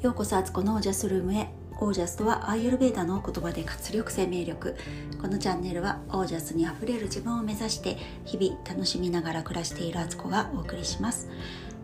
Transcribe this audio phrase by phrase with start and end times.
[0.00, 1.48] ようこそアツコのオージャスルームへ。
[1.80, 4.76] オージャスとはアーユルベーダの言葉で活力生命力。
[5.20, 11.28] このチャンネルはオージャスにあふれる自分を目指して日々楽しみながら暮らしているアツコがお送りします。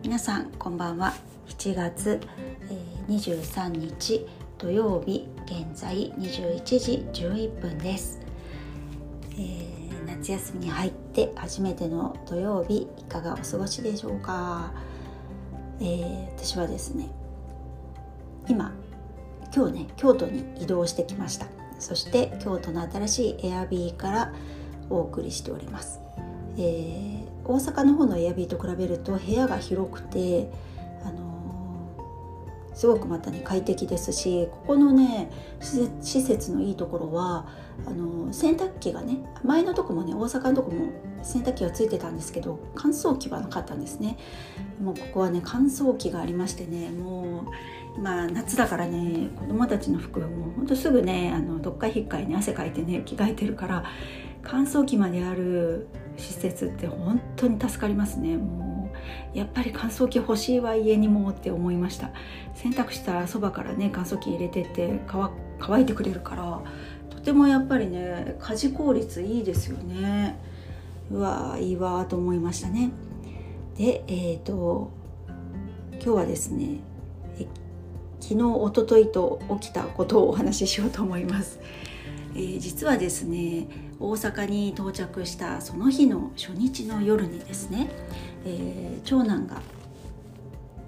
[0.01, 1.13] 皆さんこんばんは。
[1.49, 2.21] 7月
[3.09, 4.25] 23日
[4.59, 8.21] 土曜日現在21時11分です、
[9.33, 14.71] えー、夏休みに入って初めての土曜日いかがお過ごしでしょうか、
[15.81, 17.09] えー、私はですね
[18.47, 18.73] 今
[19.55, 21.47] 今日ね京都に移動してきました。
[21.79, 24.33] そして京都の新しいエアビーから
[24.89, 25.99] お送りしております、
[26.57, 30.49] えー、大阪の方のエアビーと比べると部屋が広くて
[31.03, 37.47] あのー、すごくまたね快適ですしここのね施設のいいところは
[37.85, 44.17] あのー、洗濯機がね前のとこもね大阪のとこも洗濯機がついてたんですけど乾燥機はなかったんですね。
[44.81, 47.45] もうここはね乾燥機がありましてねもう
[47.97, 53.85] まあ夏だからね子供たちの服もほんとすぐねあのどっかひっかいね汗かいてね着替えてるから
[54.43, 58.37] 乾燥機まである施設って本当に助かりますね。
[58.37, 58.91] も
[59.33, 62.11] うやっぱり乾燥機欲しいわ家にもって思いました。
[62.53, 65.01] 洗濯したらそばからね乾燥機入れてって
[65.59, 66.61] 乾いてくれるから
[67.09, 70.39] とてもやっぱりね家事効率いいですよね。
[71.11, 72.91] うわいいわと思いましたね。
[73.77, 74.91] でえっ、ー、と
[75.93, 76.79] 今日はですね
[78.27, 81.59] 昨日おとといと起きたことをお話ししようと思います、
[82.33, 83.67] えー、実はですね
[83.99, 87.87] 大阪に到着したその日の初日の夜にですね、
[88.43, 89.61] えー、長男が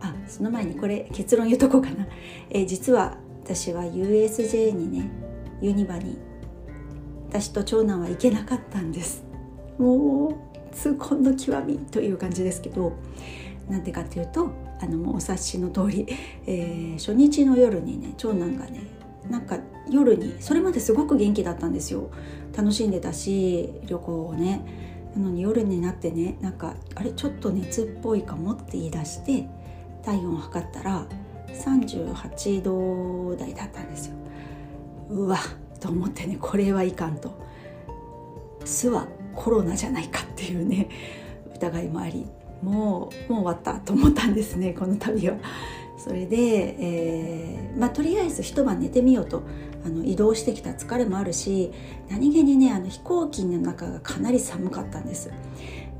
[0.02, 2.08] あその前にこれ結論言うとこうかな、
[2.50, 5.12] えー、実は私は USJ にね
[5.62, 6.18] ユニバに
[7.30, 9.24] 私と長男は行けなかったんです。
[9.78, 10.36] もう
[10.74, 12.94] 痛恨の極みという感じですけど
[13.70, 16.06] なんでかっていうとあのもうお察しの通り、
[16.45, 18.81] えー、初日の夜にね長男がね
[19.30, 19.58] なんか
[19.89, 22.10] 夜にそれまですごく元気だったんですよ。
[22.55, 24.87] 楽しんでたし旅行をね。
[25.16, 29.48] なのに夜になってねなんかあれちょっと熱っぽいかもって言い出して
[30.04, 31.08] 体温を測ったら
[31.48, 34.16] 38度台だったんですよ。
[35.10, 35.39] うわ
[35.80, 37.36] と思ってねこれはいかんと。
[38.64, 40.89] 巣はコロナじゃないかっていうね
[41.55, 42.27] 疑いもあり。
[42.62, 45.38] もうもう終わったと思ったんですね この旅は。
[45.98, 49.42] それで、えーまあ、とりあえず一晩寝てみようと
[49.84, 51.72] あの移動してきた疲れもあるし
[52.10, 55.32] 何気にねあの飛行機の中がかなり寒かったんです。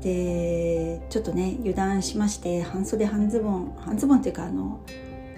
[0.00, 4.78] でちょっとね油断しまして半袖半ズボン半ズボンっていうかあの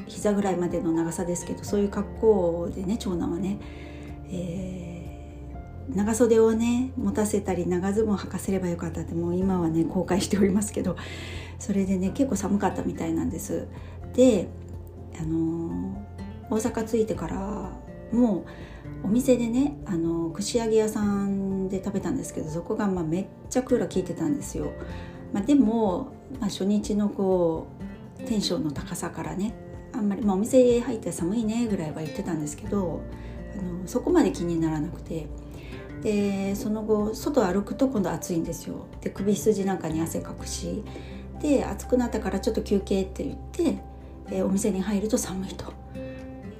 [0.07, 3.59] 膝ぐらいまでの長さですけどそういう格好でね長男はね、
[4.29, 4.90] えー
[5.95, 10.97] 長袖をね持たせたり長ズボン履かせればよかったってもう今はね後悔しておりますけど
[11.59, 13.67] それでね結構寒かったみたいなんです。
[14.15, 14.49] で
[15.21, 16.07] あの
[16.49, 17.73] 大阪着いてから
[18.13, 18.45] も
[19.05, 24.73] うお店でねあの串揚げ屋さんで食べたんですけどそこがまあめっちゃクーラー効いてたんですよ、
[25.33, 27.69] まあ、でも、まあ、初日のこ
[28.21, 29.55] うテンションの高さからね
[29.93, 33.03] あんまり、まあ、お店入って寒いねぐらいは言ってたんですけど
[33.59, 35.27] あのそこまで気にならなくて
[36.03, 38.87] でその後外歩くと今度暑いんですよ。
[39.01, 40.85] で首筋なんかに汗かくし。
[41.41, 43.83] で暑くなったからちょっと休憩って言って
[44.29, 45.73] でお店に入ると寒いと。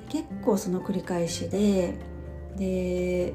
[0.09, 1.99] 結構その繰り返しで
[2.57, 3.33] で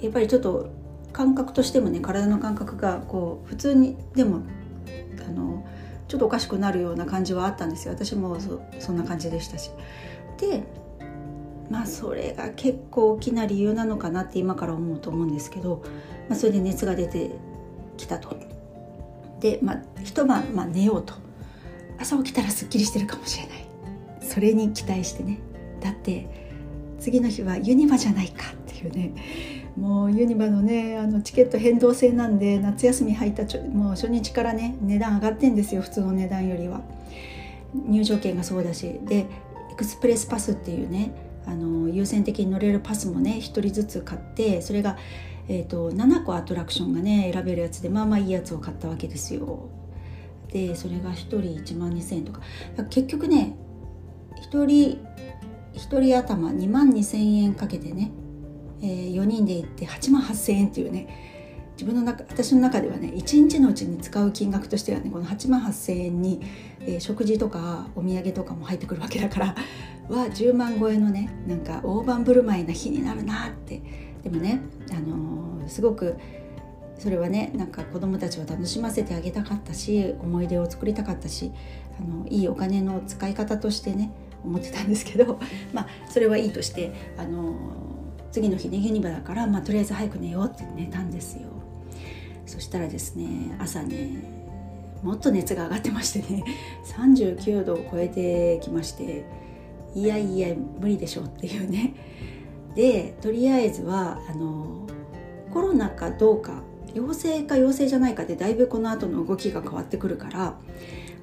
[0.00, 0.70] やっぱりちょっと
[1.12, 4.42] 感覚としてもね体の感覚がこう普通にでも
[5.26, 5.66] あの
[6.06, 7.94] ちょっとおかしくなるような感じはあったんですよ。
[7.94, 8.38] 私も
[8.78, 9.70] そんな感じでしたし。
[10.38, 10.64] で
[11.70, 15.82] まあそれが結構大きな理由なのかなって今から思うと思うんですけど、
[16.28, 17.30] まあ、それで熱が出て
[17.96, 18.36] きたと。
[19.40, 21.14] で、まあ、一晩、まあ、寝ようと。
[21.98, 23.66] 朝起きたらすっきりしてるかもしれない。
[24.20, 25.38] それに期待してね。
[25.80, 26.28] だって
[27.00, 29.12] 次の日はユニバじゃないかっていうね。
[29.76, 36.82] もうユニバのねあのチケット変動制なんで夏休み入ったちょもう初日からね値段上がってんですよ普通の値段よりは。
[37.74, 39.00] 入場券がそうだし。
[39.04, 39.26] で
[39.70, 41.12] エクスプレスパスっていうね
[41.48, 44.98] あの優先的に乗れるパスもね1人ずつ買ってそれが、
[45.48, 49.70] えーと、7個アトラクションがね選べるやつでまあまあいいやつを買ったわけですよ。
[50.52, 52.40] でそれが1人1万2,000円とか
[52.90, 53.56] 結局ね
[54.50, 54.98] 1人
[55.74, 58.10] 1人頭2万2,000円かけてね、
[58.80, 66.40] えー、4人で行って8万8,000円っていうね自分の中私の中ではね1日のうちに使う金額としてはねこの8万8,000円に、
[66.80, 69.54] えー、食事とかお土産とかも入ってくるわけだから
[70.08, 73.82] は10万超えのねなんか大盤振る舞いな日になるなって。
[74.22, 74.60] でもね、
[74.90, 76.16] あのー、すごく
[76.98, 81.52] それはねなんか子どもたちを楽しませてあげたかったし思い出を作りたかったし
[81.98, 84.10] あのいいお金の使い方としてね
[84.44, 85.38] 思ってたんですけど
[85.72, 87.54] まあそれはいいとしてあの
[88.32, 91.48] 次の日ねユニバだから、まあ、とりあえず早く寝ようって寝たんですよ。
[92.44, 94.22] そしたらですね朝ね
[95.02, 96.44] もっと熱が上がってましてね
[96.96, 99.24] 39度を超えてきまして
[99.94, 101.94] いやいや無理でしょっていうね。
[102.74, 104.86] でとりあえずはあの
[105.52, 106.62] コロナかどうか
[106.94, 110.58] 陽性か陽性じゃないかでだいぶこの後の動きが変わってくるから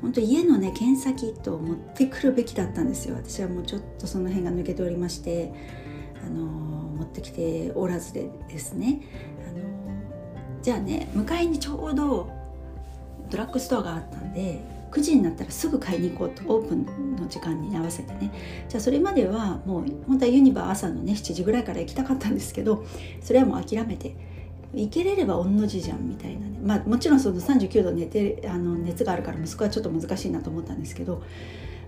[0.02, 3.16] 本当家のね検査キットを持ってくるべきだったんですよ。
[3.16, 5.54] 私はもうちょっとその辺が抜けておりまして
[6.26, 9.02] あの持ってきておらずでですね。
[9.48, 9.64] あの
[10.62, 12.30] じゃあね迎えにちょうど
[13.30, 14.62] ドラッグストアがあったんで
[14.96, 18.32] 9時になったらすぐ買いに行こうとオープンの時間に合わせてね。
[18.70, 22.86] じゃあそれまではもう本当はユニバー朝のね7時ぐらいから行きたかったんですけど
[23.22, 24.16] それはもう諦めて
[24.74, 26.58] 行けれれば御の字じゃんみたいなね。
[26.64, 31.22] まあもちろんその39度寝てあの熱があるから息子はちょっと難しいなと思ったんですけど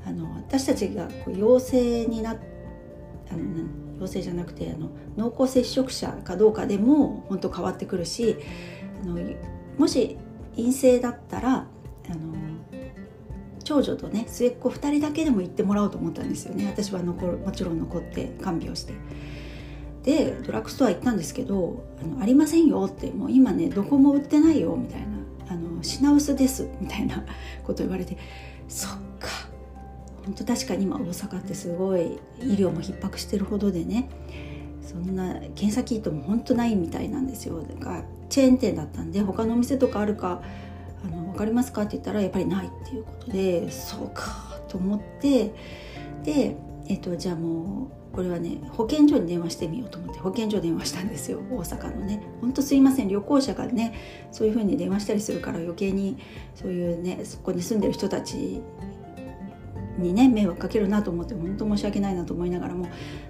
[0.06, 2.36] あの私たちがこう陽性になあ
[3.33, 8.36] の陽性じゃなくてあの濃厚接触者かどうかでも本当変わってくるし
[9.01, 9.18] あの
[9.77, 10.18] もし
[10.57, 11.68] 陰性だったら
[12.10, 12.56] あの
[13.67, 16.65] 長女とね末っ子2人だけでも行ってもらおうと思ったんですよね。
[16.67, 18.93] 私は残るもちろん残って看病して。
[20.03, 25.07] でドラッグストア行ったんですけど「あのありませんよ」ってもう今ねどこも売ってないよみたいな。
[25.49, 27.25] あの品薄ですみたいな
[27.65, 28.17] こと言われて
[28.69, 29.27] そっか。
[30.23, 34.09] 本当確かに今大阪ってすごい医療も逼迫してるほどでね。
[34.81, 37.61] そんな検査キットも本当ないみたいなんですよ。
[37.61, 40.41] だからチェーン店だったんで他のお店とかあるか
[41.38, 41.84] かりますか？
[41.84, 45.54] って言ったらやっぱりないっていうことでそうかと思って
[46.24, 46.57] で、
[46.88, 52.22] えっと、じゃあもうこれはね保健所に電話してみようと思って保健所電話したんですよ大阪のね。
[52.42, 53.94] ほんとすいません旅行者がね
[54.31, 56.18] そういう風に電話したりするから余計に
[56.56, 58.62] そういうねそこに住んでる人たち
[60.00, 62.88] にね迷惑かけるなと思って本当申し訳ないなと思いながらも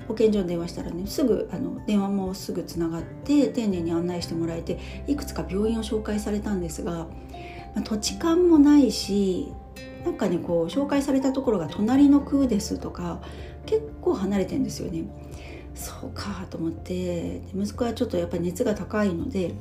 [0.07, 7.07] 保健所に電話したらねすぐあの電話もすぐつながって丁寧に案内してもらえていくつか病院を紹介されたんですが、
[7.75, 9.51] まあ、土地勘もないし
[10.05, 13.21] なんかねこう紹介されたところが隣の区ですとか
[13.65, 15.05] 結構離れてんですよね。
[15.77, 19.53] そうかと思って息子はちょっとやっぱり熱が高いので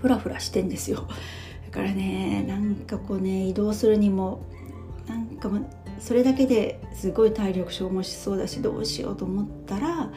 [0.00, 1.08] フラフラしてんですよ
[1.66, 4.46] だからねなんかこうね移動するにも
[5.08, 5.50] なんか
[5.98, 10.10] それだけですごい体力消耗しそうだしどうしようと思ったら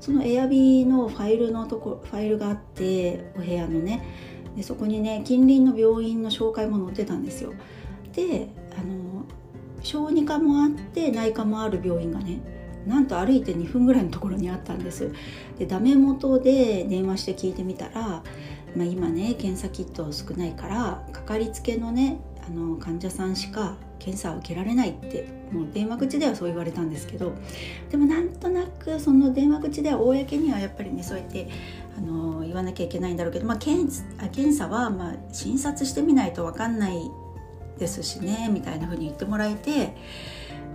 [0.00, 4.02] そのエアビーのファイルのとこファイルがあってお部屋のね
[4.56, 7.52] でそこにね近隣の病院の紹介も載ってたんですよ。
[8.14, 8.48] で
[8.78, 9.24] あの
[9.82, 12.40] 小児科もあって内科もある病院がね
[12.86, 15.12] なんと歩いて2分ぐらいのところにあったんです。
[15.58, 18.22] でダメ元で電話して聞いてみたら、
[18.74, 27.32] まあ、今ね検査キット少ないからかかりつけのねあの患者さんしか検査を受けられないってもう電話口ではそう言われたんですけど
[27.90, 31.48] でもなんとなくその電話口では公にはやっぱりねそうやって
[31.96, 33.90] あの言わなきゃいけないんだろうけど、まあ、検
[34.32, 37.10] 検査はまあ診察してみないと分かんない
[37.78, 39.94] ですしねみたいな風に言ってもらえて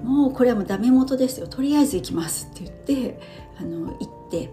[0.03, 3.19] もうこれはもうダメ元ですよとりあえず行きますって言って
[3.57, 4.49] あの行って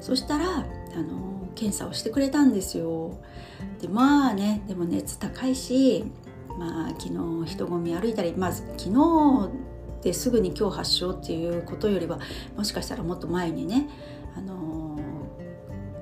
[0.00, 0.60] そしたらあ
[1.00, 3.18] の検査をしてくれたんですよ。
[3.80, 6.04] でまあねでも熱高いし
[6.62, 9.50] まあ昨日人混み歩いたりまず昨日
[10.02, 12.20] ですぐに今日発症っていうことよりは
[12.56, 13.88] もしかしたらもっと前にね
[14.36, 14.98] あの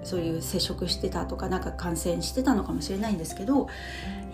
[0.03, 3.69] そういう接触してたとかなんか感染してたのかもしれないんですけど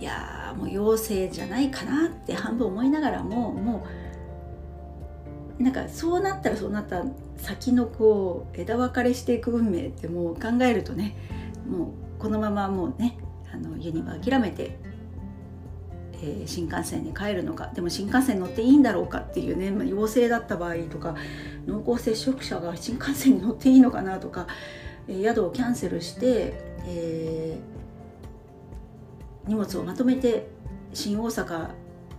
[0.00, 3.86] いやもう陽性じゃないかなって半分思いながらもも
[5.58, 7.04] うなんかそうなったらそうなった
[7.36, 11.16] 先のこう枝分かれしていく運命ってもう考えるとね
[11.68, 13.18] もうこのままもうね
[13.52, 14.78] あのユニバ諦めて
[16.22, 17.70] えー、新幹線に帰るのか。
[17.74, 21.14] でも新幹線乗っていいんだろうかっていうね、まあ、陽性だった場合とか
[21.66, 24.46] 濃厚接触者が新幹線に乗っていいのかなとか、
[25.08, 26.54] えー、宿をキャンセルして、
[26.86, 30.48] えー、荷物をまとめて
[30.94, 31.68] 新大阪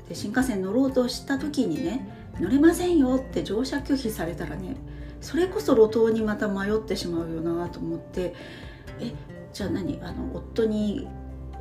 [0.07, 2.07] で新幹線乗ろうとした時にね
[2.39, 4.75] 乗れませんよって乗車拒否されたらね
[5.21, 8.35] それこそ路頭にまた迷ってしまうよなと思って
[8.99, 9.11] え
[9.51, 9.99] じゃあ何？
[10.03, 11.07] あの夫に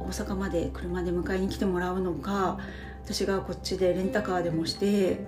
[0.00, 2.58] 大阪まで車で迎えに来てもらうのか
[3.04, 5.24] 私がこっちでレンタカーでもして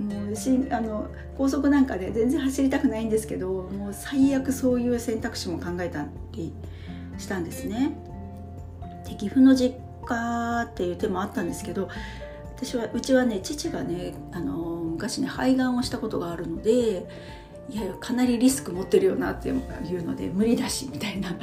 [0.00, 6.52] もうしあの高速なんかで全然走りたくないんですけどもう最悪そういう選択肢も考えたり
[7.18, 7.92] したんですね。
[9.06, 9.76] で岐阜の実
[10.06, 11.88] 家っていう手もあったんですけど
[12.56, 17.06] 私はうちはね父がねあの昔ね肺がんをしたことがあるので
[17.68, 21.36] いやかなりリスク持ってるよなっていうので無理だしみたいな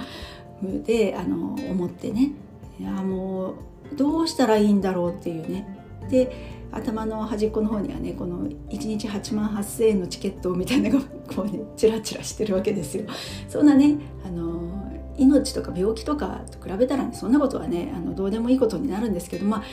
[0.62, 2.32] 風であの思ってね
[2.79, 3.51] いやも
[3.91, 5.67] うどうしたらいいんだろうっていうね
[6.10, 13.05] で頭の端っこの方にはねこの1日8万8,000円のチケットみたいなのがこうねチラチラしてるわけですよ。
[13.48, 19.63] そんなねあの命とか病気とかと比べたら、ね、そんなことはねあのどうでもいいことになるんですけど、まあ、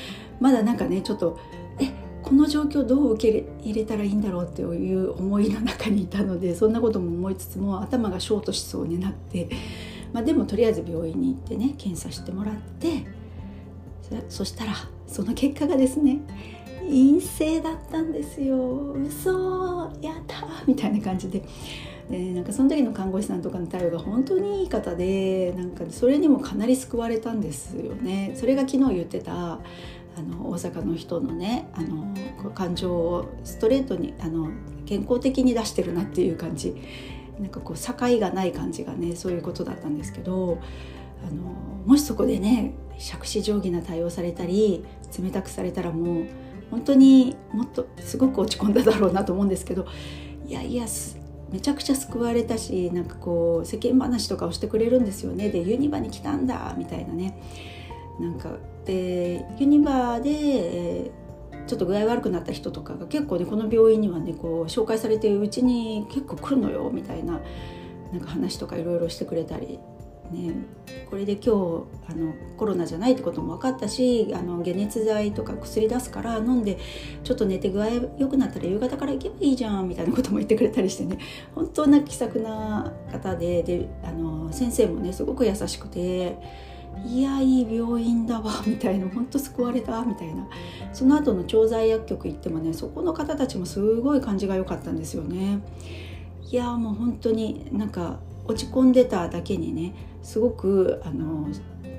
[0.41, 1.39] まだなんかねちょっと
[1.79, 1.91] え
[2.23, 9.49] この状況どう受け入れたらいいんだろうっていう思いの中にいたのでそんなことも思いつつも頭がショートしそうになって、
[10.15, 13.05] まあ、でもとりあえず病院に行ってね検査してもらって
[14.29, 14.73] そしたら
[15.09, 16.21] その結果がですね
[16.83, 21.43] 陰性だったんですよ嘘やったみたいな感じで。
[22.11, 28.35] でなんかその時の看護師さんとかの対応が本当にいい方でなんかそれにもかなり救われたんですよね。
[28.37, 29.59] それが昨日言ってたあ
[30.23, 32.07] の大阪の人のねあの
[32.51, 34.51] 感情をストレートにあの
[34.85, 36.77] 健康的に出してるなっていう感じ
[37.39, 40.59] なんかこう境がない感じがねそういうことだったんですけど
[41.27, 41.43] あの
[41.87, 44.85] もしそこでね杓子定規な対応されたり
[45.19, 46.27] 冷たくされたらもう
[46.71, 49.87] 本当にもっとすごく落ち込んだだろうなと思うんですけど
[50.47, 50.87] いやいや
[51.51, 55.51] めちゃくちゃ救われたしなんかこう世間話とかをしてくれるんですよね。
[55.51, 57.39] でユニバに来たんだみたいなね。
[58.19, 58.51] なんか
[58.85, 61.24] でユニバで、えー、
[61.67, 67.41] ちょっと具合悪くなった人とかが結構ねこの病院にはねこう紹介されてうちに結構来るのよみたいな。
[68.13, 69.81] なんか話とかいろいろしてくれたり
[70.31, 70.55] ね、
[71.11, 71.49] これで今日
[72.09, 76.79] あのコロナじゃないってことも分かったしあの解熱剤とか薬出すから飲んで
[77.23, 81.19] ちょっと寝て具合良くなったら夕方から行けばいいじゃんみたいなことも言ってくれたりしてね。
[81.55, 86.39] 本当な気さくな方でであの先生もねすごく優しくて
[87.07, 90.47] いやいい病院だわ みたいな本当救われたみたいな。
[90.93, 95.61] その後の調剤薬局行ってもねそこの方たちもすごい感じが良かったんですよね。
[96.51, 101.49] いやもう本当になんか落ち込んでただけにねすごくあの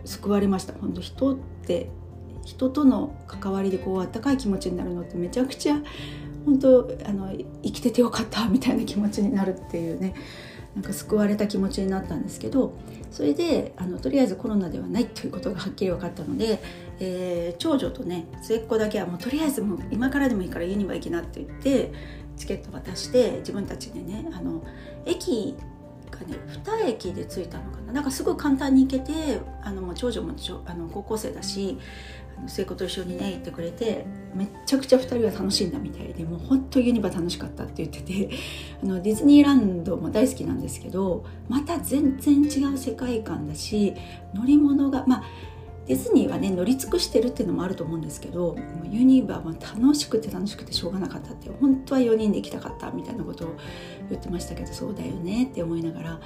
[0.06, 0.74] 救われました。
[0.80, 1.90] 本当人って
[2.46, 5.82] 人との関わりでこうあったかい気持ちになるのってめちゃくちゃ
[6.46, 7.34] 本当あの
[7.64, 10.14] 生きててよかったみたいな気持ちになるっていうね
[10.76, 12.74] なんか救われた気持ちになったんですけど
[13.16, 16.62] それであのとりあえずコロナではないということがはっきり分かったので、
[17.00, 21.94] えー、長女とね末っ子だけはもうとりあえずもう今からでもいいから家には行きなって言って
[22.36, 24.62] チケット渡して自分たちでねあの
[25.06, 25.56] 駅
[26.12, 27.94] がね2駅で着いたのかな。
[27.94, 30.34] なんかすごい簡単に行けてあのもう長女も
[30.66, 31.78] あの高校生だし
[32.48, 38.30] 末子と一緒にね行ってくれてめちゃくちゃ2人は楽しんだみたいでもうほんとユニバ楽しかったって言ってて
[38.84, 43.94] あのディズニーランドも大好きなんですけどまた全然違う世界観だし
[44.34, 45.24] 乗り物がまあ
[45.88, 48.56] ディズニーはね乗り尽くしてるっていうのもあると思うんですけど
[48.90, 53.56] ユニバは楽しくて楽しくてしょうがなかったって本当は4人で行きたかったみたいなことを
[54.10, 56.20] 言ってましたけどそうだよねって思いながら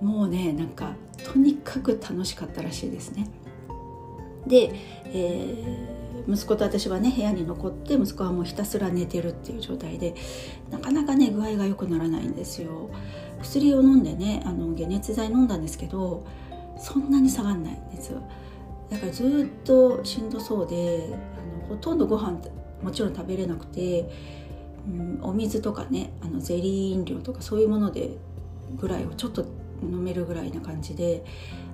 [0.00, 3.28] もうねなんかとにかく楽しかったらしいですね。
[4.46, 4.74] で、
[5.06, 10.14] えー、息子と私はね部屋に残って息子はもうひたすら寝てるっていう状態で
[10.70, 12.90] なかなかね具合が良くならないんですよ。
[13.40, 16.24] 薬を飲んでねあの解熱剤飲んだんですけど
[16.78, 18.22] そんなに下がんない熱は
[18.88, 22.38] だからずっとしんどそうであのほとんどご飯
[22.82, 24.08] もちろん食べれなくて、
[24.86, 28.16] うん、お水とかねあのゼリー飲料とかそういうもので
[28.76, 29.44] ぐらいをちょっと
[29.82, 31.24] 飲めるぐらいな感じで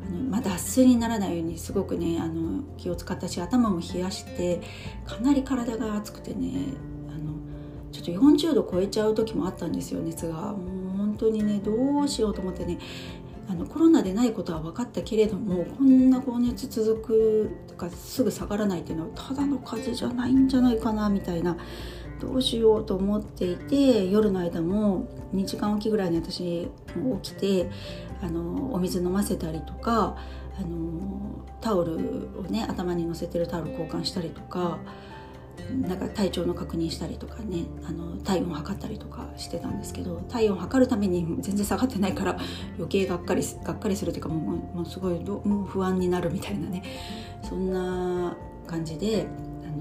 [0.07, 4.61] あの、まあ、脱水にならないようにすごくねあの気を使ったし頭も冷やして
[5.05, 6.67] かなり体が熱くてね
[7.09, 7.35] あの
[7.93, 10.53] ちょっと40度超えちゃう時もあったんですよ熱が。
[10.53, 12.79] もう本当にねどうしようと思ってね
[13.51, 21.57] あのコロナでないことは分かったけれどもこんな高熱続くとかすぐ下がらないっていうのはただの風邪じゃないんじゃないかなみたいな
[22.21, 26.69] どうしようと思っていて夜の間も2時間おきぐらいに私
[27.23, 27.71] 起きて
[28.23, 30.17] あのお水飲ませたりとか
[30.59, 31.97] あのタオル
[32.39, 34.79] をね頭にのせてるタオル交換したりとか。
[35.83, 42.39] なんか体調の確認したりとかねあの体温測ったりとかしてたんですけど体温測るために全然下がってないから
[42.77, 46.83] 余計がっかりがっかりするというかもうもうすごいどもう不安になるみたいなね
[47.43, 49.27] そんな感じで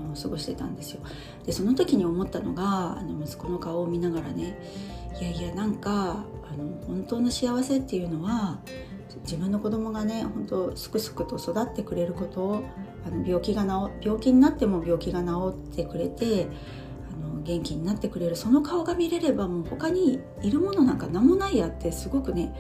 [0.03, 1.01] の過ごしてたんですよ。
[1.45, 4.57] でその時に思ったのがあの息子の顔を見ながらね
[5.19, 8.59] いやいやなんかあの本当の幸せっていうのは
[9.23, 12.63] 自分の子供がね本当すくすくと育ってくれることを
[13.05, 16.47] あの病気が治病気になっても病気が治ってくれて
[17.11, 22.53] あの元気になってくれるその顔が見れればもう他にいるものなんか何もないやってすごくね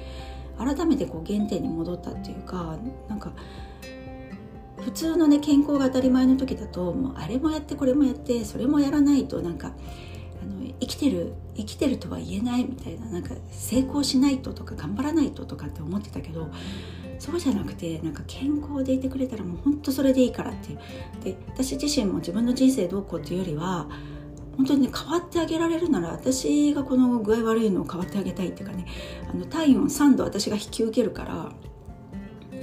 [0.57, 2.77] 改めてこう原点に戻ったっていうか
[3.07, 3.31] なんか
[4.81, 9.73] 普通のね健康が当たり前の時だともうあれもやってこれもやってそれもやらないとなんか
[10.41, 16.49] あの生きてる生きてるとは言えないみたいななんか成功しないととか頑張らないととかって思ってたけど
[17.19, 20.79] そうじゃなくてなんか健康でいてくれたらもうほんとそれでいいからっていう。
[21.23, 23.89] で私自身も自分の人生どうこうっていうよりは
[24.55, 28.85] 本当にね変わってあげられるなら私がこの具合悪いのを変わってあげたいっていうかね
[29.31, 31.51] あの体温3度私が引き受けるから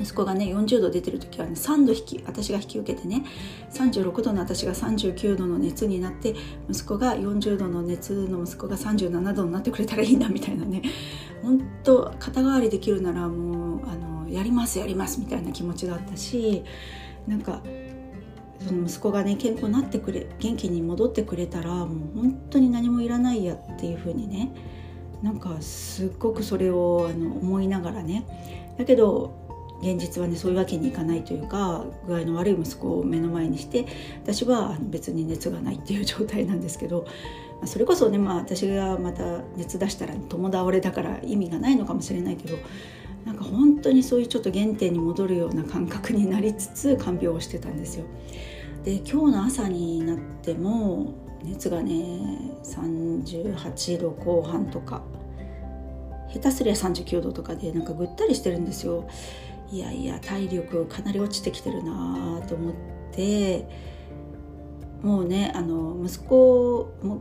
[0.00, 3.24] 息子がね40度出てる時はね3度引き私が引き受けてね
[3.72, 6.34] 36度の私が39度の熱になって
[6.68, 10.82] 息子が40度の熱の息子が37度になってくれたらいいなみたいなね。
[11.42, 16.64] 本当肩代わりできるならもうあのやりますやりますみたいな気持ちだったし
[17.26, 17.62] なんか
[18.66, 24.54] その息子がね健康になってくれ元気に戻ってくれたらもう本当に何もいらないやっていう風にね
[25.22, 28.26] なんかすっごくそれをあの思いながらね。
[28.78, 29.43] だけど
[29.80, 33.86] 現実はねそういうわけにいかないというか具合の悪い息子を目の前にして
[34.22, 37.06] 私は別に熱がないっていう状態なんですけど
[37.66, 42.56] それこそねまあ私がまた熱出したら共倒れだから意味がないのかもしれないけど
[43.24, 48.04] なんか本当にそういうちょっと原点に戻るような感覚になりつつ看病をしてたんですよ。
[48.84, 55.02] で今日の朝になっても熱がね38度後半とか
[56.30, 59.08] 下手すりゃ39度とかでなんかぐったりしてるんですよ。
[59.74, 62.74] いやいや体力かなり落ちてきてるなと思っ
[63.10, 63.68] て
[65.02, 67.20] もうねあの息子も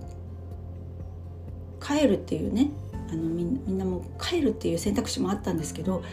[1.81, 2.69] 帰るっていうね
[3.09, 6.03] あのみんなも帰るっていう選択肢もあったんですけど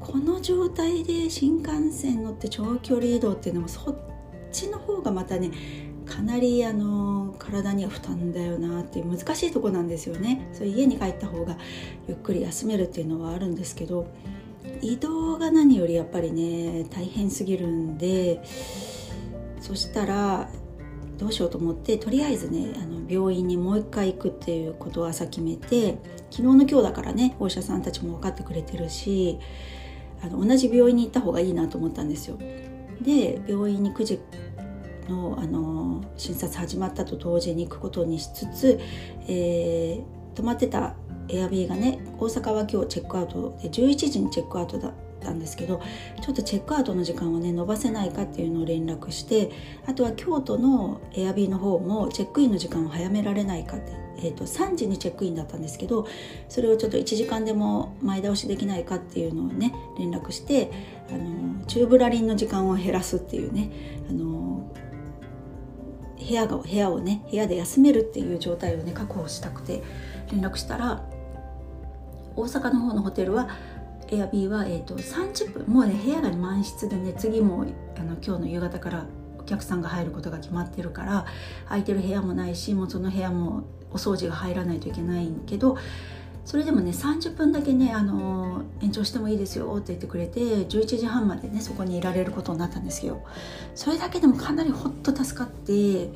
[0.00, 3.96] この状態で新幹線乗って長距離移動っていうのもそっ
[4.50, 5.52] ちの方がまたね
[6.06, 10.48] かなりあの体には負担だよなっていう難しいとこなんですよね。
[10.52, 11.56] それ家に帰った方が
[12.08, 14.08] ゆっくり休めるっていうのはあるんですけど
[14.82, 18.42] 移動が何よりやっぱりね大変すぎるんで
[19.60, 20.48] そしたら
[21.18, 25.98] どうしようと思ってとりあえずねあの病院にもう一回行くっていうことを朝決めて
[26.30, 29.38] 昨日の今日だからねお医者さんたちも分かってくれてるし
[30.22, 32.38] あの同じ病院に行った方がいいなと思ったんですよ。
[33.00, 34.20] で病院に9時
[35.08, 38.80] のあの診察始まったと同時に行くことにしつつ、
[39.28, 40.96] えー、泊まってた
[41.28, 45.80] エアビーがね大阪は今日チェックアウトで11時にチェックアウトだったんですけど
[46.22, 49.50] ちょっとチェックアウトの時間をね伸ばせないかっていうのを連絡して
[49.86, 56.06] あとは京都のエアビーの方もチェックインの時間を早められないかって、えーと、3時にチェックインだったんですけど
[56.48, 60.70] それをちょっと1時間でも前倒しできないかっていうのをね連絡して
[61.10, 63.70] あのチューブラリンの時間を減らすっていうね
[64.08, 64.72] あの
[66.18, 69.82] 部屋が部屋をね部屋で休めるっていう状態をね確保したくて
[70.32, 71.04] 連絡したら
[72.36, 73.48] 大阪の方のホテルは
[74.08, 79.06] エアビーは、えーと、30分もうね部屋が満室でね次もあの今日の夕方から
[79.38, 81.26] お客さんが入ることが決まってるから
[81.66, 85.76] 空いてる部屋もないしもうその部屋もお掃除が入らないといけないけど
[86.46, 93.20] それでもね30分だけねあの延長してもいいですよって言ってくれて11時半までねそこにいられることになったんですけど
[93.74, 96.08] それだけでもかなりほっと助かって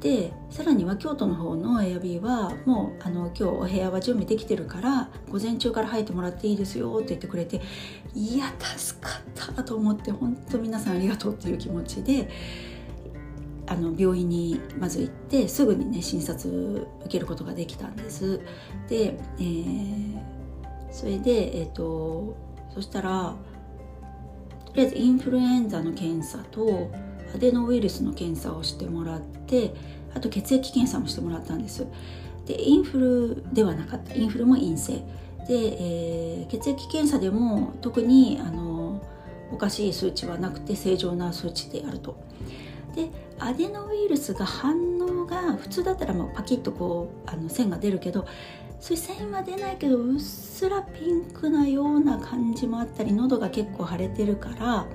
[0.00, 7.60] でさらには京都の方のエアビーはもうあの今日お部屋は準備できてるから午前中から入ってもらっていいですよって言ってくれて
[8.14, 9.10] いや助か
[9.52, 12.28] ったと思って本当皆さんありがとうっていう気持ちで
[13.68, 18.40] あの病院にまず行ってすぐにね診察受けることができたんです。
[18.88, 20.18] で、えー、
[20.90, 22.36] それでえっ、ー、と
[22.74, 23.36] そしたら
[24.66, 26.90] とりあえずインフルエンザの検査と
[27.34, 29.74] アデノウイルスの検査をしてもらって
[30.14, 31.86] あと血液検査もしてもらったんです。
[32.46, 34.14] でインフルではなかった。
[34.14, 35.04] インフルも陰性。
[35.46, 39.02] で、えー、血液検査でも特にあの
[39.50, 42.16] おかしい数値はなくて正常な数値であると。
[42.98, 48.26] でアデノウイルスが反応が普通だったらもうパキッとこうあの線が出るけど
[48.80, 54.86] そういう線は出ないけどうっすらピンクなような感じもあったり喉が結構腫れてるから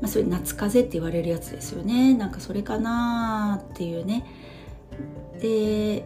[0.00, 2.14] まあ、それ夏風邪って言われるやつですよね。
[2.14, 4.26] なんかそれかなっていうね。
[5.40, 6.04] で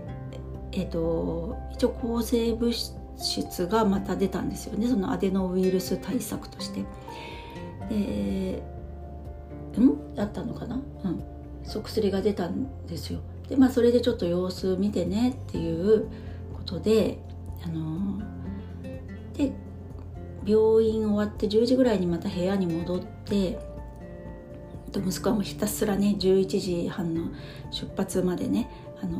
[0.72, 2.72] えっ、ー、と一応抗生物
[3.16, 4.88] 質がまた出たんですよね。
[4.88, 6.84] そのアデノウイルス対策として。
[7.88, 8.62] で
[9.78, 10.14] ん？
[10.14, 10.76] だったのかな？
[11.04, 11.22] うん。
[11.64, 13.20] そう薬が出たんですよ。
[13.48, 16.08] でまあそれでちょっと様子見てねっていう
[16.54, 17.18] ことで
[17.64, 18.20] あの
[19.34, 19.52] で
[20.44, 23.58] 病院終わって10時ぐらいにまた部屋に戻って
[24.94, 27.30] 息子はもうひたすらね11時半の
[27.70, 28.70] 出発までね、
[29.02, 29.18] あの、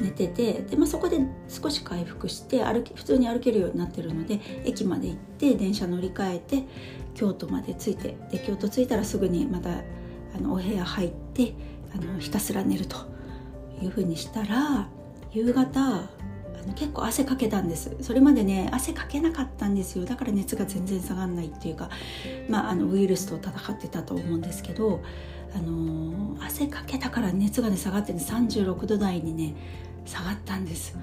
[0.00, 6.64] 寝ててで、まあ、そこで少し回復して歩き普通に歩けるようになってるので駅まで行って電車乗り換えて
[7.14, 11.54] 京都まで着いてで京都着いたらすぐにまたあのお部屋入って
[11.94, 12.96] あのひたすら寝ると
[13.80, 14.88] いうふうにしたら
[15.32, 16.08] 夕方
[16.72, 17.94] 結構汗かけたんです。
[18.00, 20.04] それまでね汗かけなかったんですよ。
[20.04, 21.90] だから熱が全然下がらないっていうか、
[22.48, 25.02] まあ、あのウイルスと戦ってたと思うんですけど、
[25.54, 29.54] あのー、汗かけたから熱がね下がってね36度台にね
[30.06, 30.96] 下がったんです。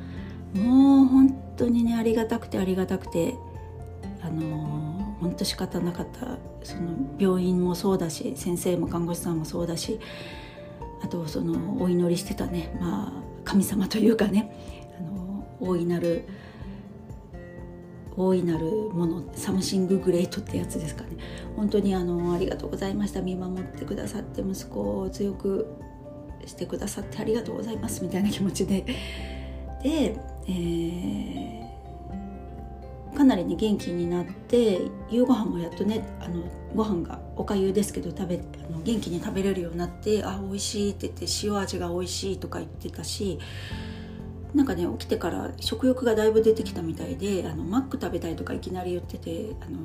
[0.53, 3.35] もう本当にねありがたくてありがたくて
[4.21, 6.37] あのー、本当仕方なかった。
[6.63, 9.99] その病院もそうだし先生も看護師さんもそうだし
[11.03, 14.55] あとそのお祈りしてたねまあ神様というかね
[15.61, 16.25] 大いなる
[18.17, 21.09] 大いなるものサムシンググレートってやつですかね。
[21.55, 23.21] 本当にあのありがとうございました。
[23.21, 25.67] 見守ってくださって息子を強く
[26.45, 28.85] してくださってありがとうございますみたいな気持ちで。
[29.83, 30.15] で、
[30.47, 36.43] えー、かなりね元気になって夕ご飯もやっとねあの
[36.75, 43.39] ご飯がおかゆですけど食べあの元気に食べれるようになってあ美味しいって言って塩味が美味しいとか言ってたし
[44.53, 49.79] なんかね起きてから食欲がだいぶ出てきたみたいであのマック食べたいとかいきなり言っててあの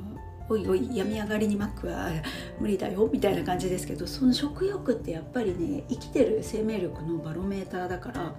[0.49, 2.09] おいおい病み上がりにマックは
[2.59, 8.33] 無理だよみたいな感じですけどその食欲ってやっぱりね生きてる生命力のバロメーターだから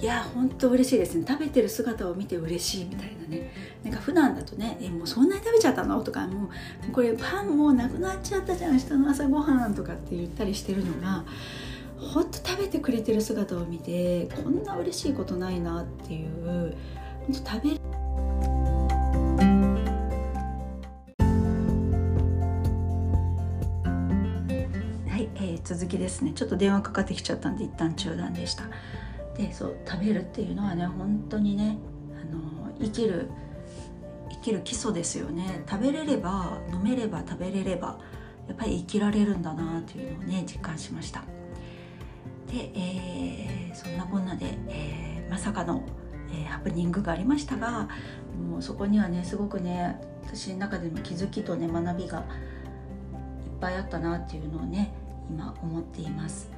[0.00, 1.24] いや本当嬉しいですね。
[1.26, 3.50] 食べてる姿を見て嬉しいみたいなね。
[3.84, 6.02] なんか普段だとねえもうそんなに食べちゃったの？
[6.02, 6.50] とかも
[6.88, 11.24] うこれパンもうなくなっちゃったじゃん明日の朝ごはんとかって言ったりしてるのが
[12.12, 16.76] ほんと食べてくれてる姿を見てこんな嬉しいことないなっていう
[17.26, 17.70] 本当食べ
[25.10, 26.32] はい、えー、続きですね。
[26.34, 28.64] ちょっと電話かかってきちゃったんで一旦中断でした。
[29.36, 31.78] でそう食べるっていうのはね本当にね
[32.12, 33.28] あの生きる
[34.30, 35.64] 生きる基礎ですよね。
[35.68, 37.98] 食べれれば飲めれば食べれれば
[38.46, 41.24] やっぱり生きられるんだなというのをね実感しました。
[42.54, 45.82] で、えー、そんなこんなで、えー、まさかの、
[46.30, 47.88] えー、ハプニングがありましたが
[48.48, 52.24] もうそこにはねすごくね私の中での気づきとね学びがいっ
[53.60, 54.94] ぱいあったなっていうのをね
[55.28, 56.50] 今思っています。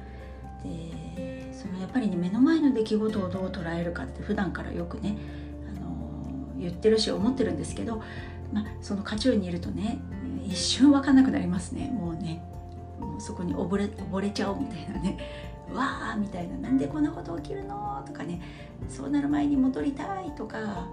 [0.63, 5.17] でそのやっぱりね目の前の出来事をどう捉えるかって普段からよくね、
[5.67, 8.03] あのー、言ってるし思ってるんですけど、
[8.51, 9.99] まあ、その渦中にいるとね
[10.45, 11.89] 一瞬分かんなくなりますね。
[11.93, 12.43] もうね
[12.99, 15.17] もうそこに溺れ溺れちゃうみたいなね。
[15.73, 18.41] わーみたいななんでこんなこと起きるのとかね
[18.89, 20.87] そうなる前に戻りたいとか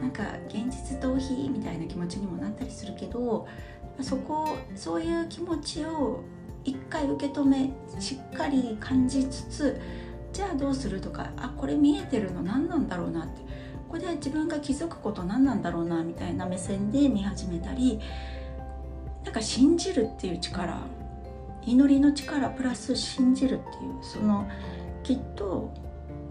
[0.00, 3.46] なんか現実逃避みたいな気持ちにもなったりするけど
[4.00, 6.22] そこそういう気持ちを
[6.64, 9.80] 一回受け止めしっかり感じつつ
[10.32, 13.44] じゃあどうするとかあこれ見えてるの何なんだろうなって。
[13.94, 18.00] これで自分が気づくこと何なんだろうなみたいな目線で見始めたり
[19.24, 20.80] なんか信じるっていう力
[21.66, 24.48] 祈りの力プラス信じるっていうその
[25.02, 25.72] きっと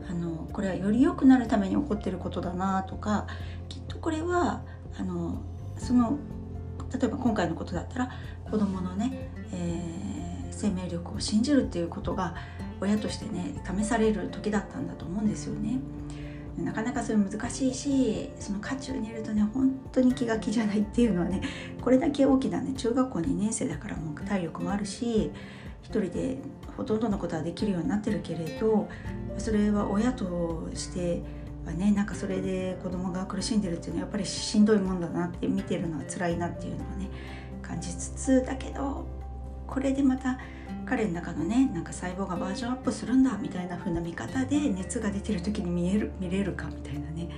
[0.10, 3.28] あのこれはより良くなるために起こってることだなとか
[3.70, 4.62] きっとこれは
[4.98, 5.42] あの
[5.78, 6.18] その
[6.92, 8.12] 例えば今回のことだったら
[8.50, 12.36] 子どものね、えー、生命力を信じるっていうことが
[12.82, 15.80] 親としてね試される時だったんだと思うんですよね。
[16.58, 21.42] なかなかそれ難しいしその渦中にいるとね本当に気が気じゃないっていうのはね
[21.82, 25.32] これだけ大きなね中学校2年生だからもう体力もあるし
[25.82, 26.38] 一人で
[26.78, 28.88] ほとんどのことはできるようになってるけれど
[29.38, 31.22] それは親として
[31.66, 37.10] はねなんかそれで子供が苦しんでるっていうのはやっぱりしんどいもんだなって見てるのは辛いなっていうのはね
[37.62, 39.06] 感じつつだけど
[39.68, 40.38] これでまた
[40.86, 47.30] 彼の中のねなんか細胞がバージョンアップするんだみたいな風な見方で熱が出てる時に見える見れるかみたいなね。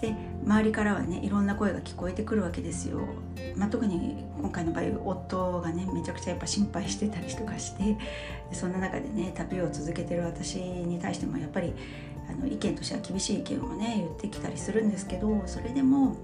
[0.00, 3.00] で周りからはねいろんな声が聞こえてくるわけですよ、
[3.54, 7.98] まあ、特に今回の場合夫がねめちゃくちゃやっぱ心配してたりとかして
[8.50, 11.74] そんな中でね旅を続けてる私に対してもやっぱり
[12.30, 16.16] あの意見としては厳しい意見をね言ってきたりするんですけどそれでも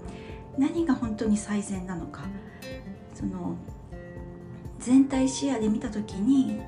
[0.57, 2.23] 何が本当に最善なのか。
[3.13, 3.55] その
[4.79, 6.61] 全体視野で見た時に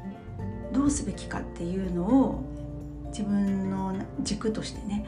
[0.73, 2.43] どうすべきかっていうのを
[3.07, 5.05] 自分の軸としてね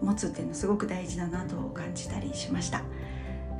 [0.00, 2.82] 持つっていうのすごく大事だなと感じたりしました。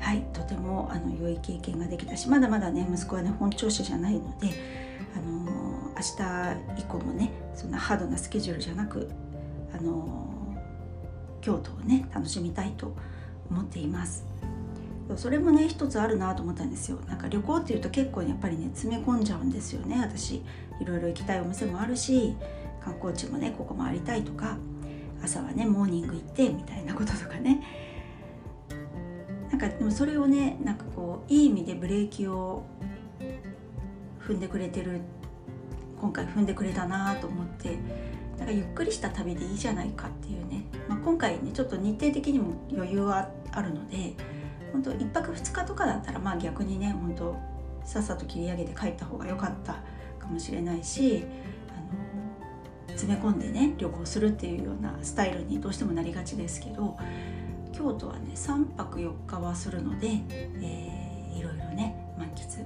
[0.01, 4.49] はい、とてもあの良い経験ができたしまだまだね息子はね本調子じゃないので、
[5.15, 9.11] あのー、明日以降もねそんなハードなスケジュールじゃなく、
[9.75, 12.97] あのー、京都をね楽しみたいと
[13.51, 14.25] 思っています。
[15.17, 16.99] それもね一つあるなと思ったんですよ。
[17.09, 20.01] なんか旅行っていうと結構やっぱりね詰め込んじゃうんですよね。
[20.01, 20.45] 私い
[20.85, 22.37] ろいろ行きたいお店もあるし
[22.81, 24.57] 観光地もねここ回りたいとか
[25.23, 27.63] 朝はねモーニング行ってみたいなこととかね。
[29.51, 32.63] なんかでもそれをねなんかこういい意味でブレーキを
[34.21, 35.01] 踏んでくれてる
[36.01, 37.77] 今回踏んでくれたなと思って
[38.39, 44.15] なんかゆっくりした旅でいいじゃないかっていうね、まあ、今回ねちょっと日程的にも余裕はあるので
[44.73, 47.37] 本当1泊2日とかだったらまあ逆にね本当
[47.85, 49.75] さっさと切り上げて帰った方が良かった
[50.19, 51.25] かもしれないし
[51.69, 56.97] あの詰め込んでね旅行するっていうようなスタイルにどうしてもなりがちですけど
[57.73, 62.65] 京都はね3泊4日はするので、えー、いろいろね満喫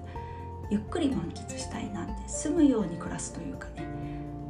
[0.71, 3.87] ゆっくり満喫したいなって住むように暮らすというかね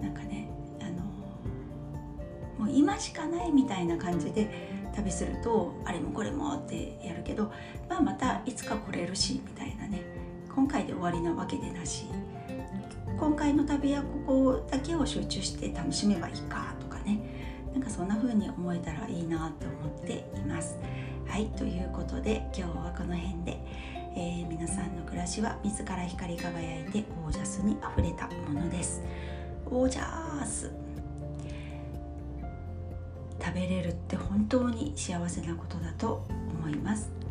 [0.00, 0.48] なんかね
[0.80, 4.48] あのもう今しかないみたいな感じで
[4.94, 7.52] 旅するとあれもこれもってやるけど、
[7.88, 10.02] まあ、またいつか来れるしみたいなね。
[10.54, 12.06] 今回で終わりなわけでなし。
[13.18, 17.20] 今回の旅はここだけを集中して楽しめばいいかとかね。
[17.72, 20.78] なんかそんな風に思えたらいいなと思っています。
[21.26, 23.58] はいということで今日はこの辺で、
[24.16, 29.02] えー、皆さんの暮らしは自ら光り輝いてオージャスにあふれたものです。
[29.66, 30.83] オージャス。
[33.44, 36.24] 食べれるって本当に幸せなことだと
[36.64, 37.23] 思います。